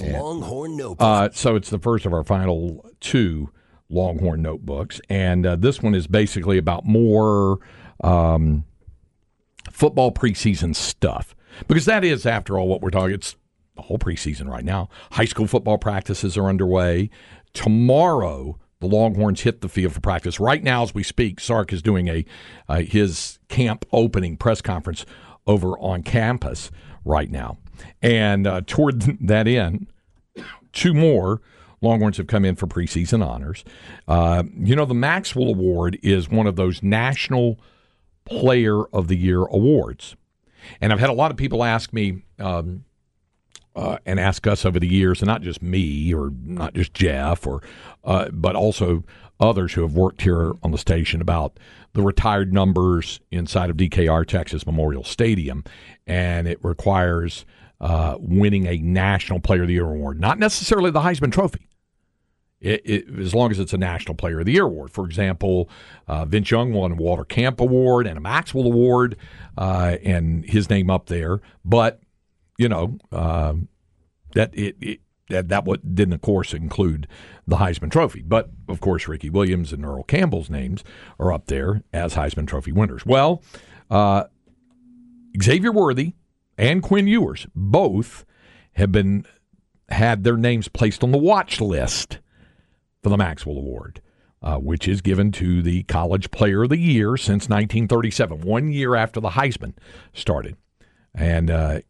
[0.00, 0.96] Longhorn Notebook.
[1.00, 3.50] Uh, so it's the first of our final two
[3.88, 7.58] Longhorn notebooks, and uh, this one is basically about more
[8.04, 8.64] um,
[9.70, 11.34] football preseason stuff
[11.66, 13.14] because that is, after all, what we're talking.
[13.14, 13.34] It's
[13.76, 14.88] the whole preseason right now.
[15.12, 17.10] High school football practices are underway.
[17.52, 20.38] Tomorrow, the Longhorns hit the field for practice.
[20.38, 22.24] Right now, as we speak, Sark is doing a
[22.68, 25.04] uh, his camp opening press conference
[25.46, 26.70] over on campus
[27.04, 27.58] right now,
[28.02, 29.86] and uh, toward that end,
[30.72, 31.40] two more
[31.82, 33.64] Longhorns have come in for preseason honors.
[34.06, 37.58] Uh, you know, the Maxwell Award is one of those National
[38.26, 40.14] Player of the Year awards.
[40.80, 42.84] And I've had a lot of people ask me um,
[43.74, 47.46] uh, and ask us over the years, and not just me or not just Jeff,
[47.46, 47.62] or
[48.04, 49.02] uh, but also
[49.40, 51.58] others who have worked here on the station about
[51.92, 55.64] the retired numbers inside of DKR Texas Memorial Stadium,
[56.06, 57.44] and it requires
[57.80, 61.66] uh, winning a National Player of the Year award, not necessarily the Heisman Trophy.
[62.60, 64.90] It, it, as long as it's a National Player of the Year award.
[64.90, 65.70] For example,
[66.06, 69.16] uh, Vince Young won a Walter Camp Award and a Maxwell Award,
[69.56, 71.40] uh, and his name up there.
[71.64, 72.00] But
[72.58, 73.54] you know uh,
[74.34, 75.00] that it, it
[75.30, 77.06] that that what didn't of course include
[77.46, 78.22] the Heisman Trophy.
[78.22, 80.84] But of course, Ricky Williams and Earl Campbell's names
[81.18, 83.06] are up there as Heisman Trophy winners.
[83.06, 83.42] Well,
[83.90, 84.24] uh,
[85.40, 86.14] Xavier Worthy
[86.58, 88.24] and Quinn Ewers both
[88.74, 89.24] have been
[89.88, 92.18] had their names placed on the watch list
[93.02, 94.00] for the Maxwell Award,
[94.42, 98.94] uh, which is given to the College Player of the Year since 1937, one year
[98.94, 99.74] after the Heisman
[100.12, 100.56] started.
[101.14, 101.80] And uh,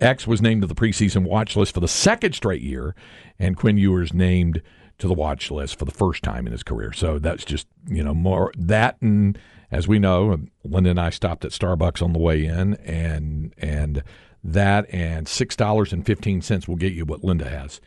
[0.00, 2.94] X was named to the preseason watch list for the second straight year,
[3.38, 4.62] and Quinn Ewers named
[4.98, 6.92] to the watch list for the first time in his career.
[6.92, 9.38] So that's just, you know, more that and
[9.70, 14.02] as we know, Linda and I stopped at Starbucks on the way in and and
[14.44, 17.80] that and six dollars and fifteen cents will get you what Linda has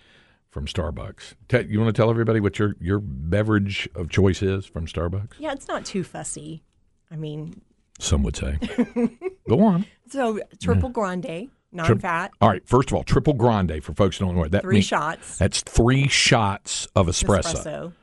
[0.49, 1.35] from Starbucks.
[1.69, 5.33] You want to tell everybody what your your beverage of choice is from Starbucks?
[5.39, 6.63] Yeah, it's not too fussy.
[7.09, 7.61] I mean,
[7.99, 8.57] some would say.
[9.49, 9.85] Go on.
[10.09, 12.31] So triple grande, non-fat.
[12.41, 12.65] All right.
[12.67, 14.85] First of all, triple grande for folks who don't know what that three means.
[14.85, 15.37] shots.
[15.37, 17.55] That's three shots of espresso.
[17.63, 17.93] espresso.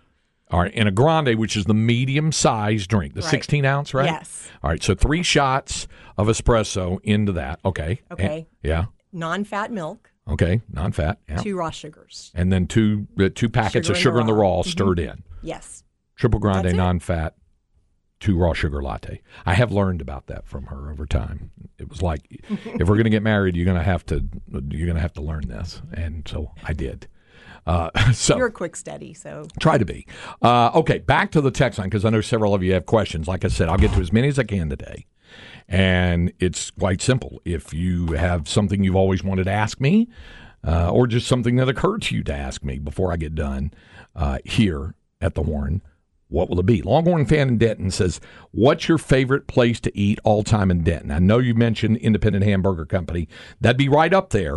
[0.50, 3.30] All right, and a grande, which is the medium size drink, the Right.
[3.30, 4.06] 16 ounce, right?
[4.06, 4.48] Yes.
[4.62, 5.88] All right, so three shots
[6.18, 7.58] of espresso into that.
[7.64, 8.00] Okay.
[8.12, 8.36] Okay.
[8.36, 8.84] And- yeah.
[9.12, 10.60] Non-fat milk, Okay.
[10.72, 11.18] Non fat.
[11.28, 11.36] Yeah.
[11.38, 12.30] two raw sugars.
[12.34, 14.56] And then two uh, two packets Sugar of in the sugar in the raw.
[14.56, 14.66] raw Mhm.
[14.66, 15.22] stirred in.
[15.42, 15.82] Yes.
[16.16, 16.74] Triple grande, That's
[18.24, 19.20] two raw sugar latte.
[19.44, 21.50] I have learned about that from her over time.
[21.78, 24.86] It was like, if we're going to get married, you're going to have to you're
[24.86, 27.06] going to have to learn this, and so I did.
[27.66, 30.06] Uh, so You're a quick study, so Try to be.
[30.40, 33.28] Uh, okay, back to the text line because I know several of you have questions.
[33.28, 35.06] Like I said, I'll get to as many as I can today.
[35.68, 37.40] And it's quite simple.
[37.44, 40.08] If you have something you've always wanted to ask me,
[40.66, 43.72] uh, or just something that occurred to you to ask me before I get done
[44.16, 45.82] uh, here at the Horn,
[46.28, 46.82] what will it be?
[46.82, 48.20] Longhorn fan in Denton says,
[48.50, 51.10] What's your favorite place to eat all time in Denton?
[51.10, 53.28] I know you mentioned Independent Hamburger Company.
[53.60, 54.56] That'd be right up there.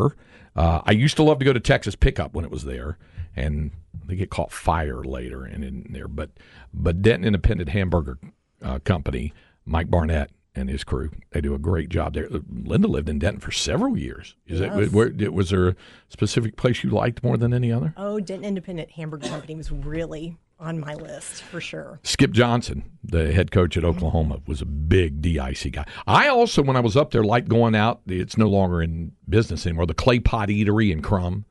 [0.56, 2.98] Uh, I used to love to go to Texas Pickup when it was there,
[3.36, 3.72] and
[4.06, 6.08] they get caught fire later and in there.
[6.08, 6.32] But
[6.74, 8.18] but Denton Independent Hamburger
[8.64, 9.34] uh, Company,
[9.66, 12.28] Mike Barnett and his crew, they do a great job there.
[12.64, 14.36] Linda lived in Denton for several years.
[14.48, 14.88] Is Yes.
[14.88, 15.76] it where, was there a
[16.10, 17.94] specific place you liked more than any other?
[17.96, 22.00] oh, Denton Independent Hamburger Company was really on my list for sure.
[22.04, 25.86] Skip Johnson, the head coach at Oklahoma, was a big DIC guy.
[26.08, 28.02] I also, when I was up there, liked going out.
[28.08, 29.86] It's no longer in business anymore.
[29.86, 31.44] The Clay Pot Eatery in Krum,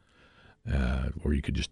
[0.73, 1.71] uh, where you could just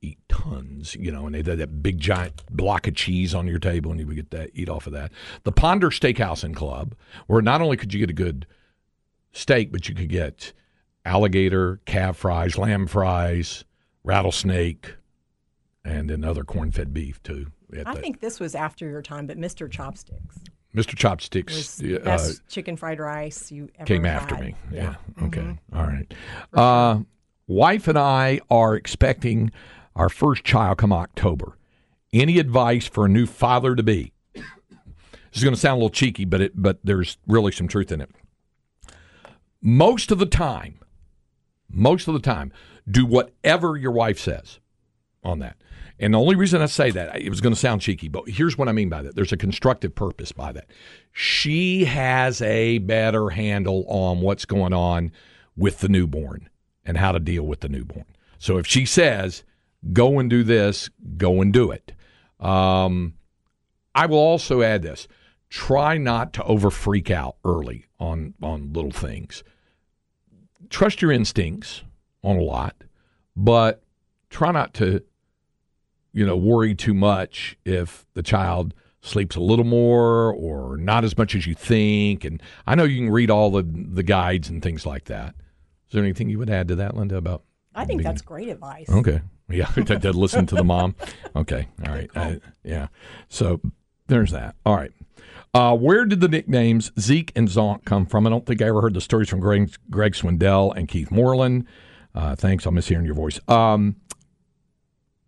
[0.00, 3.58] eat tons, you know, and they had that big giant block of cheese on your
[3.58, 5.12] table, and you would get that eat off of that.
[5.44, 6.94] The Ponder Steakhouse and Club,
[7.26, 8.46] where not only could you get a good
[9.32, 10.52] steak, but you could get
[11.04, 13.64] alligator, calf fries, lamb fries,
[14.04, 14.96] rattlesnake,
[15.84, 17.46] and then other corn-fed beef too.
[17.86, 19.70] I the- think this was after your time, but Mr.
[19.70, 20.38] Chopsticks
[20.74, 20.96] Mr.
[20.96, 24.14] Chopsticks uh, best chicken fried rice you ever came had.
[24.22, 24.54] after me.
[24.72, 24.94] Yeah.
[25.18, 25.24] Yeah.
[25.26, 25.40] Okay.
[25.40, 25.58] Mhm.
[25.74, 26.14] All right.
[26.54, 27.00] Uh,
[27.46, 29.50] wife and I are expecting
[29.94, 31.58] our first child come October.
[32.14, 34.12] Any advice for a new father to be?
[34.34, 34.44] This
[35.34, 38.00] is going to sound a little cheeky, but it but there's really some truth in
[38.00, 38.10] it.
[39.60, 40.78] Most of the time,
[41.70, 42.50] most of the time,
[42.90, 44.58] do whatever your wife says
[45.22, 45.56] on that.
[45.98, 48.58] And the only reason I say that, it was going to sound cheeky, but here's
[48.58, 49.14] what I mean by that.
[49.14, 50.66] There's a constructive purpose by that.
[51.12, 55.12] She has a better handle on what's going on
[55.56, 56.48] with the newborn
[56.84, 58.06] and how to deal with the newborn.
[58.38, 59.44] So if she says,
[59.92, 61.92] go and do this, go and do it.
[62.40, 63.14] Um,
[63.94, 65.06] I will also add this
[65.48, 69.44] try not to over freak out early on, on little things.
[70.70, 71.82] Trust your instincts
[72.24, 72.74] on a lot,
[73.36, 73.82] but
[74.30, 75.02] try not to
[76.12, 81.18] you know, worry too much if the child sleeps a little more or not as
[81.18, 82.24] much as you think.
[82.24, 85.34] And I know you can read all the the guides and things like that.
[85.88, 87.16] Is there anything you would add to that, Linda?
[87.16, 87.42] About
[87.74, 88.04] I think being...
[88.04, 88.88] that's great advice.
[88.88, 90.94] Okay, yeah, to listen to the mom.
[91.34, 92.88] Okay, all right, uh, yeah.
[93.28, 93.60] So
[94.06, 94.54] there's that.
[94.64, 94.92] All right.
[95.54, 98.26] Uh, where did the nicknames Zeke and Zonk come from?
[98.26, 101.66] I don't think I ever heard the stories from Greg, Greg Swindell and Keith Moreland.
[102.14, 102.64] Uh, thanks.
[102.64, 103.38] I'll miss hearing your voice.
[103.48, 103.96] Um,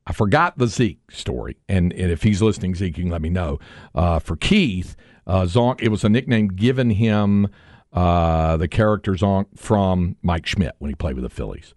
[0.07, 3.31] I forgot the Zeke story, and, and if he's listening, Zeke, you can let me
[3.31, 3.59] know.
[3.95, 4.97] Uh, for Keith,
[5.27, 7.49] uh, Zonk, it was a nickname given him,
[7.93, 11.75] uh, the character Zonk, from Mike Schmidt when he played with the Phillies.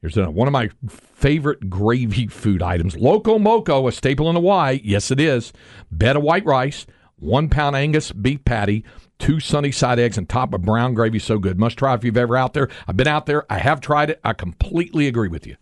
[0.00, 4.80] Here's one of my favorite gravy food items Loco Moco, a staple in Hawaii.
[4.82, 5.52] Yes, it is.
[5.92, 8.82] Bed of white rice, one pound Angus beef patty,
[9.18, 11.18] two sunny side eggs, and top of brown gravy.
[11.18, 11.58] So good.
[11.58, 12.70] Must try if you've ever out there.
[12.88, 13.44] I've been out there.
[13.52, 14.20] I have tried it.
[14.24, 15.56] I completely agree with you.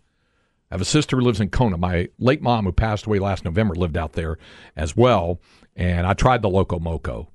[0.71, 1.77] I have a sister who lives in Kona.
[1.77, 4.37] My late mom, who passed away last November, lived out there
[4.75, 5.39] as well.
[5.75, 7.29] And I tried the Loco Moco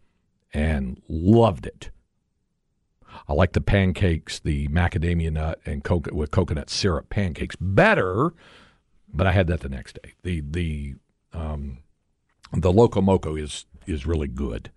[0.52, 1.90] and loved it.
[3.28, 5.82] I like the pancakes, the macadamia nut and
[6.12, 8.32] with coconut syrup pancakes better,
[9.12, 10.12] but I had that the next day.
[10.22, 10.94] The the
[11.32, 11.78] um,
[12.52, 14.70] the Loco Moco is is really good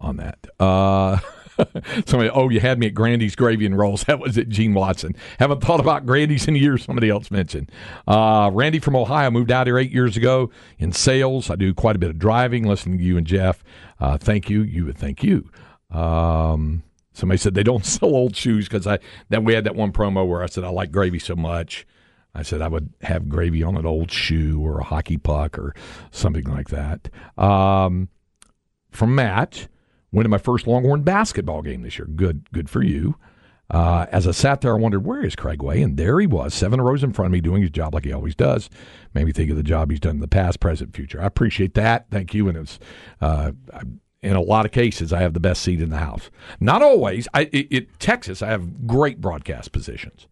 [0.00, 0.46] on that.
[0.58, 1.18] Uh,
[2.06, 4.04] somebody, oh, you had me at Grandy's Gravy and Rolls.
[4.12, 5.16] That was it, Gene Watson.
[5.38, 7.70] Haven't thought about Grandy's in years, somebody else mentioned.
[8.06, 11.48] Uh, Randy from Ohio moved out here eight years ago in sales.
[11.48, 13.64] I do quite a bit of driving, listening to you and Jeff.
[13.98, 14.62] Uh, thank you.
[14.62, 15.48] You would thank you.
[15.90, 16.82] Um,
[17.12, 18.98] somebody said they don't sell old shoes because I
[19.28, 21.86] then we had that one promo where I said I like gravy so much.
[22.34, 25.74] I said I would have gravy on an old shoe or a hockey puck or
[26.10, 27.10] something like that.
[27.36, 28.08] Um,
[28.90, 29.68] from Matt,
[30.14, 32.06] To my first Longhorn basketball game this year.
[32.06, 33.16] Good, good for you.
[33.70, 35.80] Uh, as I sat there, I wondered, where is Craig Way?
[35.80, 38.12] And there he was, seven rows in front of me, doing his job like he
[38.12, 38.68] always does.
[39.14, 41.20] Made me think of the job he's done in the past, present, future.
[41.20, 42.06] I appreciate that.
[42.10, 42.48] Thank you.
[42.48, 42.78] And it's,
[43.22, 43.52] uh,
[44.20, 46.30] in a lot of cases, I have the best seat in the house.
[46.60, 47.26] Not always.
[47.32, 50.28] I, it, it Texas, I have great broadcast positions.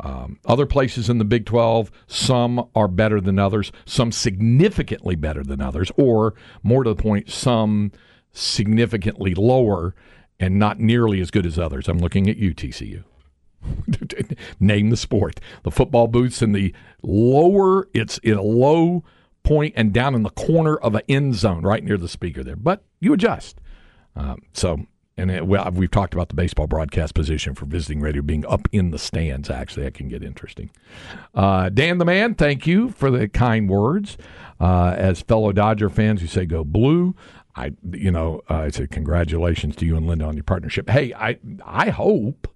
[0.00, 5.42] Um, other places in the Big 12, some are better than others, some significantly better
[5.42, 7.92] than others, or more to the point, some
[8.34, 9.94] significantly lower
[10.38, 11.88] and not nearly as good as others.
[11.88, 13.04] I'm looking at you, TCU.
[14.60, 15.40] Name the sport.
[15.62, 19.04] The football booths in the lower, it's in a low
[19.42, 22.56] point and down in the corner of an end zone right near the speaker there.
[22.56, 23.60] But you adjust.
[24.16, 24.86] Um, so,
[25.16, 28.68] and it, well, we've talked about the baseball broadcast position for visiting radio being up
[28.72, 29.48] in the stands.
[29.48, 30.70] Actually, that can get interesting.
[31.34, 34.18] Uh, Dan the man, thank you for the kind words.
[34.60, 37.14] Uh, as fellow Dodger fans who say go blue,
[37.56, 40.90] I, you know, uh, I said congratulations to you and Linda on your partnership.
[40.90, 42.48] Hey, I, I hope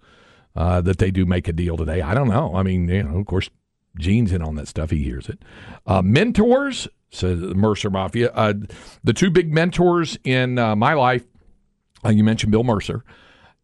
[0.57, 2.01] uh, that they do make a deal today.
[2.03, 2.55] I don't know.
[2.57, 3.49] I mean, you know, of course,
[3.97, 4.91] Gene's in on that stuff.
[4.91, 5.41] He hears it.
[5.87, 8.31] Uh, mentors, says Mercer Mafia.
[8.33, 8.55] Uh,
[9.05, 11.25] the two big mentors in uh, my life.
[12.05, 13.05] Uh, you mentioned Bill Mercer,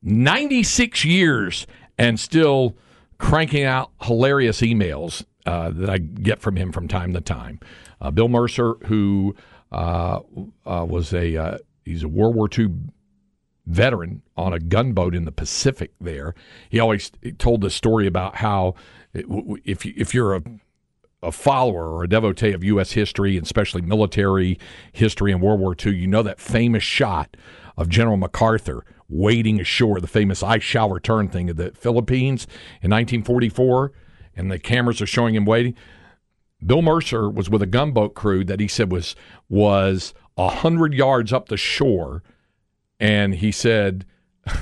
[0.02, 1.66] ninety six years
[1.99, 2.76] and still
[3.18, 7.61] cranking out hilarious emails that I get from him from time to time.
[8.12, 9.37] Bill Mercer, who
[9.75, 10.21] uh,
[10.64, 12.69] uh, was a uh, he's a World War II
[13.66, 15.93] veteran on a gunboat in the Pacific.
[16.00, 16.35] There,
[16.69, 18.76] he always told the story about how
[19.12, 20.43] if you, if you're a
[21.23, 22.93] a follower or a devotee of U.S.
[22.93, 24.59] history and especially military
[24.93, 27.35] history and World War II, you know that famous shot
[27.78, 32.45] of General MacArthur wading ashore, the famous "I shall return" thing of the Philippines
[32.81, 33.93] in 1944,
[34.37, 35.75] and the cameras are showing him wading.
[36.64, 39.14] Bill Mercer was with a gunboat crew that he said was
[39.49, 42.23] was a hundred yards up the shore,
[42.99, 44.06] and he said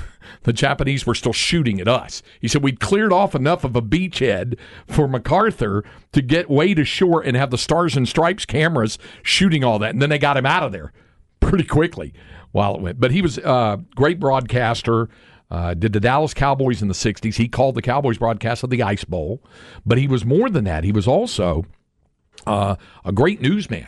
[0.43, 2.21] the Japanese were still shooting at us.
[2.39, 4.57] He said we'd cleared off enough of a beachhead
[4.87, 9.63] for MacArthur to get way to shore and have the Stars and Stripes cameras shooting
[9.63, 10.91] all that, and then they got him out of there
[11.39, 12.13] pretty quickly
[12.51, 12.99] while it went.
[12.99, 15.09] But he was a great broadcaster.
[15.51, 17.35] Uh, did the Dallas Cowboys in the 60s.
[17.35, 19.43] He called the Cowboys broadcast of the Ice Bowl.
[19.85, 20.83] But he was more than that.
[20.83, 21.65] He was also
[22.45, 22.75] uh,
[23.05, 23.87] a great newsman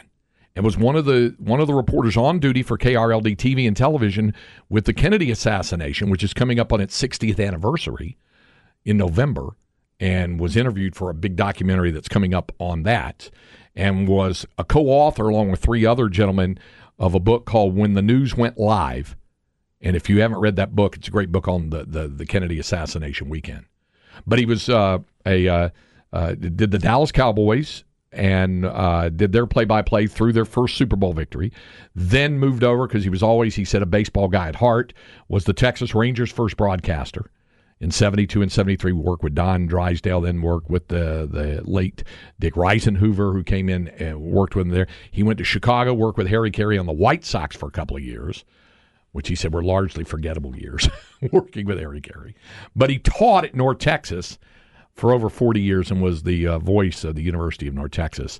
[0.55, 3.75] and was one of the one of the reporters on duty for KRLD TV and
[3.75, 4.33] television
[4.69, 8.17] with the Kennedy assassination, which is coming up on its 60th anniversary
[8.83, 9.57] in November.
[9.97, 13.29] and was interviewed for a big documentary that's coming up on that,
[13.75, 16.59] and was a co-author along with three other gentlemen
[16.99, 19.15] of a book called When the News Went Live.
[19.81, 22.25] And if you haven't read that book, it's a great book on the the, the
[22.25, 23.65] Kennedy assassination weekend.
[24.25, 25.69] But he was uh, a uh,
[26.13, 27.83] uh, did the Dallas Cowboys
[28.15, 31.51] and uh, did their play by play through their first Super Bowl victory.
[31.93, 34.93] Then moved over because he was always, he said, a baseball guy at heart,
[35.27, 37.29] was the Texas Rangers' first broadcaster.
[37.81, 42.03] In 72 and 73, worked with Don Drysdale, then worked with the, the late
[42.39, 44.88] Dick Risenhoover, who came in and worked with him there.
[45.12, 47.98] He went to Chicago, worked with Harry Caray on the White Sox for a couple
[47.98, 48.45] of years,
[49.12, 50.88] which he said were largely forgettable years
[51.34, 52.34] working with Harry Caray.
[52.75, 54.39] But he taught at North Texas
[54.95, 58.39] for over 40 years and was the uh, voice of the University of North Texas.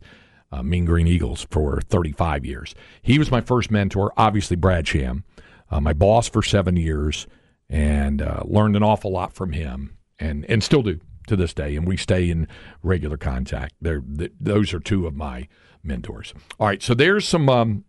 [0.52, 2.76] Uh, mean Green Eagles for 35 years.
[3.02, 5.24] He was my first mentor, obviously Brad Sham,
[5.70, 7.28] uh, my boss for seven years,
[7.70, 11.76] and uh, learned an awful lot from him, and and still do to this day.
[11.76, 12.48] And we stay in
[12.84, 13.74] regular contact.
[13.82, 15.48] They're, th- those are two of my
[15.84, 16.34] mentors.
[16.60, 17.84] All right, so there's some um,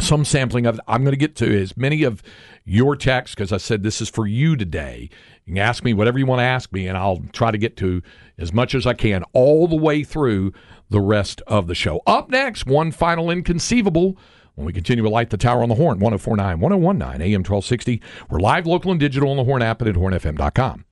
[0.00, 0.80] some sampling of it.
[0.88, 2.22] I'm going to get to as many of
[2.64, 5.08] your texts because I said this is for you today.
[5.44, 7.76] You can ask me whatever you want to ask me, and I'll try to get
[7.78, 8.02] to
[8.38, 10.52] as much as I can all the way through
[10.88, 12.02] the rest of the show.
[12.06, 14.16] Up next, one final inconceivable.
[14.56, 18.02] When we continue to light the tower on the horn, 1049, 1019, AM 1260.
[18.28, 20.84] We're live, local, and digital on the Horn app and at hornfm.com.